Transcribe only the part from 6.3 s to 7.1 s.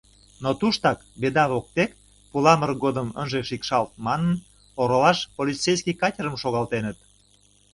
шогалтеныт.